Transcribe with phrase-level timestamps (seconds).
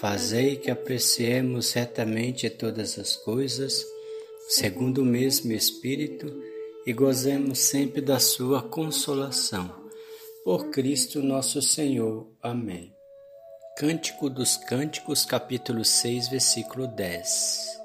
[0.00, 3.82] Fazei que apreciemos retamente todas as coisas,
[4.46, 6.38] segundo o mesmo Espírito,
[6.86, 9.74] e gozemos sempre da Sua consolação.
[10.44, 12.28] Por Cristo nosso Senhor.
[12.42, 12.94] Amém.
[13.78, 17.80] Cântico dos Cânticos, capítulo 6, versículo 10.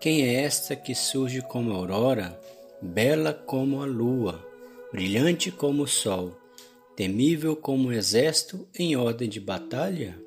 [0.00, 2.36] Quem é esta que surge como aurora,
[2.80, 4.44] bela como a lua,
[4.90, 6.36] brilhante como o sol,
[6.96, 10.20] temível como o exército em ordem de batalha?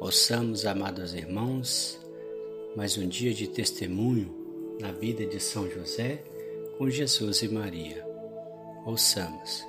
[0.00, 1.98] Ouçamos, amados irmãos,
[2.76, 4.32] mais um dia de testemunho
[4.80, 6.22] na vida de São José
[6.78, 8.06] com Jesus e Maria.
[8.86, 9.66] Ouçamos.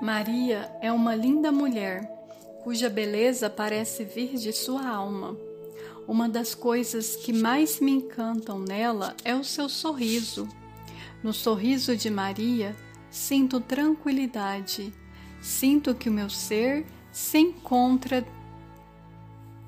[0.00, 2.08] Maria é uma linda mulher
[2.62, 5.36] cuja beleza parece vir de sua alma.
[6.06, 10.46] Uma das coisas que mais me encantam nela é o seu sorriso.
[11.24, 12.76] No sorriso de Maria,
[13.10, 14.94] sinto tranquilidade,
[15.40, 18.24] sinto que o meu ser se encontra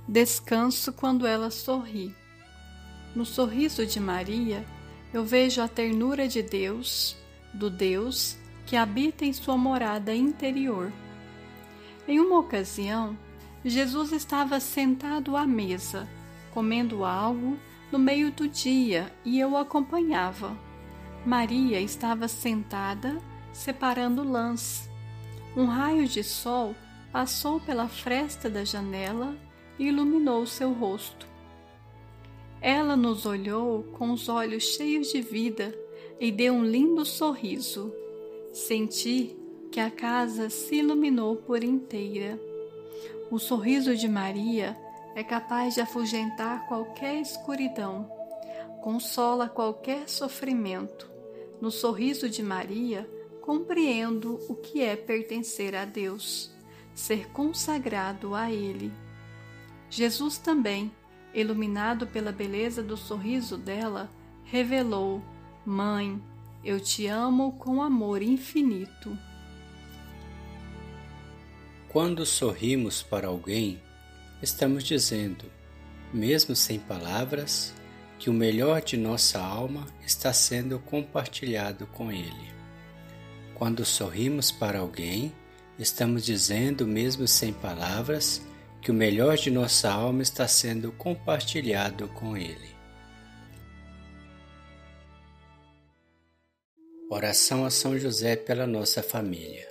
[0.09, 2.17] Descanso quando ela sorri.
[3.15, 4.65] No sorriso de Maria,
[5.13, 7.15] eu vejo a ternura de Deus,
[7.53, 10.91] do Deus que habita em sua morada interior.
[12.07, 13.19] Em uma ocasião,
[13.63, 16.09] Jesus estava sentado à mesa,
[16.55, 17.59] comendo algo
[17.93, 20.57] no meio do dia e eu o acompanhava.
[21.27, 23.19] Maria estava sentada
[23.53, 24.89] separando lãs.
[25.55, 26.75] Um raio de sol
[27.13, 29.37] passou pela fresta da janela
[29.79, 31.27] e iluminou seu rosto.
[32.61, 35.73] Ela nos olhou com os olhos cheios de vida
[36.19, 37.95] e deu um lindo sorriso.
[38.53, 39.37] Senti
[39.71, 42.39] que a casa se iluminou por inteira.
[43.31, 44.77] O sorriso de Maria
[45.15, 48.11] é capaz de afugentar qualquer escuridão,
[48.81, 51.09] consola qualquer sofrimento.
[51.61, 53.09] No sorriso de Maria,
[53.41, 56.51] compreendo o que é pertencer a Deus,
[56.95, 58.93] ser consagrado a Ele.
[59.91, 60.93] Jesus também,
[61.33, 64.11] iluminado pela beleza do sorriso dela,
[64.45, 65.23] revelou:
[65.65, 66.21] Mãe,
[66.65, 69.17] eu te amo com amor infinito.
[71.89, 73.81] Quando sorrimos para alguém,
[74.43, 75.47] estamos dizendo,
[76.13, 77.75] mesmo sem palavras,
[78.19, 82.53] que o melhor de nossa alma está sendo compartilhado com ele.
[83.55, 85.33] Quando sorrimos para alguém,
[85.79, 88.43] estamos dizendo, mesmo sem palavras,
[88.81, 92.77] que o melhor de nossa alma está sendo compartilhado com Ele.
[97.11, 99.67] Oração a São José pela nossa família.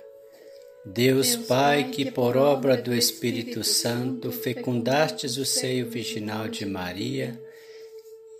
[0.84, 7.40] Deus, Deus Pai, que por obra do Espírito Santo fecundastes o seio virginal de Maria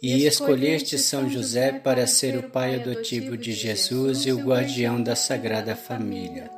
[0.03, 5.17] e escolheste São José para ser o pai adotivo de Jesus e o guardião da
[5.17, 6.58] Sagrada Família.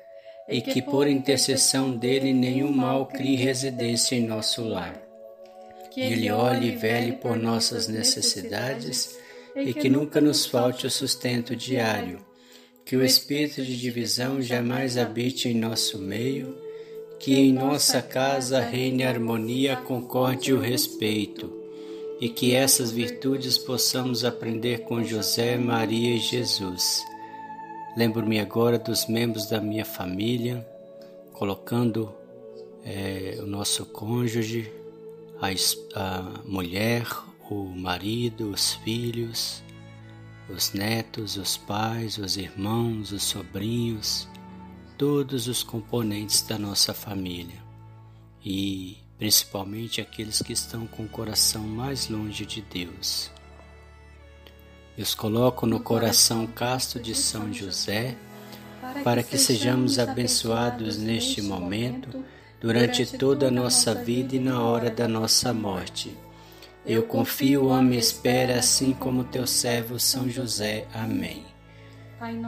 [0.51, 5.01] e que por intercessão dele nenhum mal crie residência em nosso lar.
[5.89, 9.17] Que ele olhe e vele por nossas necessidades
[9.55, 12.19] e que nunca nos falte o sustento diário.
[12.85, 16.57] Que o espírito de divisão jamais habite em nosso meio,
[17.19, 21.51] que em nossa casa reine a harmonia, a concórdia e o respeito,
[22.19, 27.03] e que essas virtudes possamos aprender com José, Maria e Jesus
[27.95, 30.65] Lembro-me agora dos membros da minha família,
[31.33, 32.13] colocando
[32.83, 34.71] é, o nosso cônjuge,
[35.41, 35.49] a,
[35.99, 37.05] a mulher,
[37.49, 39.61] o marido, os filhos,
[40.49, 44.27] os netos, os pais, os irmãos, os sobrinhos,
[44.97, 47.61] todos os componentes da nossa família
[48.43, 53.31] e principalmente aqueles que estão com o coração mais longe de Deus.
[55.01, 58.15] Os coloco no coração casto de São José,
[59.03, 62.23] para que sejamos abençoados neste momento,
[62.59, 66.15] durante toda a nossa vida e na hora da nossa morte.
[66.85, 70.85] Eu confio, amo e espero, assim como teu servo São José.
[70.93, 71.45] Amém.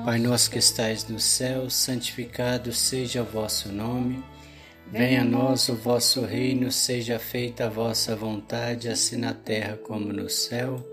[0.06, 4.24] Pai nosso que estais no céu, santificado seja o vosso nome.
[4.92, 10.14] Venha a nós o vosso reino, seja feita a vossa vontade, assim na terra como
[10.14, 10.93] no céu.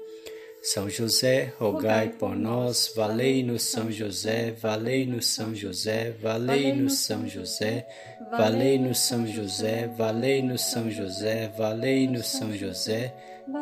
[0.63, 7.87] São José, rogai por nós, valei-nos São José, valei-nos São José, valei-nos São José,
[8.37, 13.11] valei-nos São José, valei-nos São José, valei-nos São José,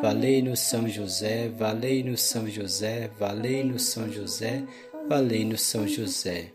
[0.02, 4.62] valei-nos São José, valei-nos São José, valei-nos São José,
[5.08, 6.52] valei-nos São José.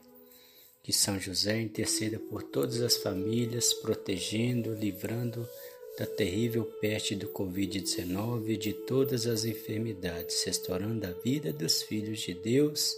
[0.84, 5.50] Que São José interceda por todas as famílias, protegendo, livrando
[5.98, 12.20] da terrível peste do Covid-19 e de todas as enfermidades, restaurando a vida dos filhos
[12.20, 12.94] de Deus,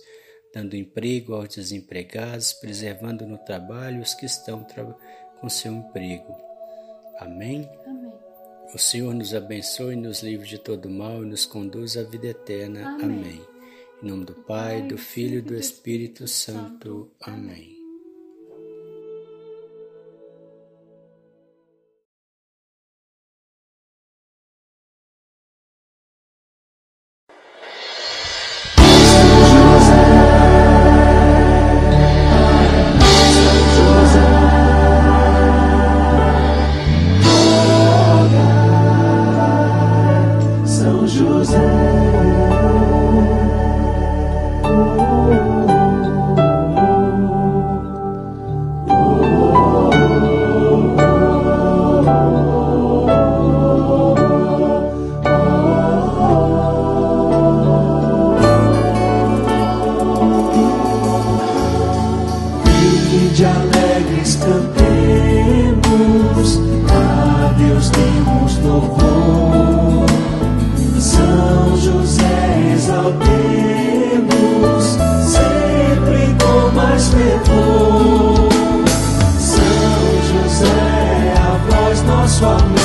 [0.54, 4.66] dando emprego aos desempregados, preservando no trabalho os que estão
[5.40, 6.36] com seu emprego.
[7.20, 7.70] Amém?
[7.86, 8.14] Amém.
[8.74, 12.96] O Senhor nos abençoe, nos livre de todo mal e nos conduz à vida eterna.
[12.96, 13.04] Amém.
[13.04, 13.42] Amém.
[14.04, 17.10] Em nome do Pai, do Filho e do Espírito Santo.
[17.22, 17.77] Amém.
[77.28, 78.50] levou.
[79.38, 82.77] São José, a voz nosso amor.